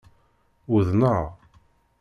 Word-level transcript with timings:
Uḍnaɣ. 0.75 1.23